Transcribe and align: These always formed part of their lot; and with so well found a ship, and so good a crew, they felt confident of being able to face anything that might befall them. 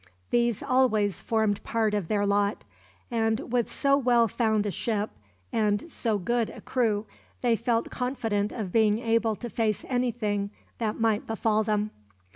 These 0.31 0.63
always 0.63 1.21
formed 1.21 1.63
part 1.63 1.93
of 1.93 2.07
their 2.07 2.25
lot; 2.25 2.63
and 3.11 3.53
with 3.53 3.71
so 3.71 3.95
well 3.95 4.27
found 4.27 4.65
a 4.65 4.71
ship, 4.71 5.11
and 5.53 5.91
so 5.91 6.17
good 6.17 6.49
a 6.49 6.59
crew, 6.61 7.05
they 7.41 7.55
felt 7.55 7.91
confident 7.91 8.51
of 8.51 8.71
being 8.71 8.97
able 8.97 9.35
to 9.35 9.47
face 9.47 9.85
anything 9.87 10.49
that 10.79 10.99
might 10.99 11.27
befall 11.27 11.61
them. 11.63 11.91